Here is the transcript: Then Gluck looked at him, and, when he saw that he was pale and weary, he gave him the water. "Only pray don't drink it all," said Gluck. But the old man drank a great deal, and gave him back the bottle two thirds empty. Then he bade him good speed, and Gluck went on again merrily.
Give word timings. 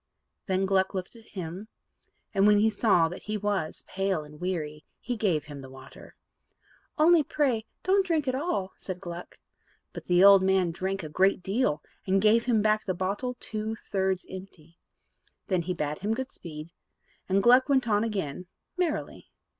Then 0.47 0.65
Gluck 0.65 0.95
looked 0.95 1.15
at 1.15 1.27
him, 1.37 1.67
and, 2.33 2.47
when 2.47 2.57
he 2.57 2.71
saw 2.71 3.07
that 3.07 3.21
he 3.21 3.37
was 3.37 3.83
pale 3.87 4.23
and 4.23 4.41
weary, 4.41 4.83
he 4.99 5.15
gave 5.15 5.43
him 5.43 5.61
the 5.61 5.69
water. 5.69 6.15
"Only 6.97 7.21
pray 7.21 7.67
don't 7.83 8.03
drink 8.03 8.27
it 8.27 8.33
all," 8.33 8.71
said 8.77 8.99
Gluck. 8.99 9.37
But 9.93 10.05
the 10.05 10.23
old 10.23 10.41
man 10.41 10.71
drank 10.71 11.03
a 11.03 11.07
great 11.07 11.43
deal, 11.43 11.83
and 12.07 12.19
gave 12.19 12.45
him 12.45 12.63
back 12.63 12.83
the 12.83 12.95
bottle 12.95 13.37
two 13.39 13.75
thirds 13.75 14.25
empty. 14.27 14.79
Then 15.45 15.61
he 15.61 15.73
bade 15.75 15.99
him 15.99 16.15
good 16.15 16.31
speed, 16.31 16.71
and 17.29 17.43
Gluck 17.43 17.69
went 17.69 17.87
on 17.87 18.03
again 18.03 18.47
merrily. 18.77 19.29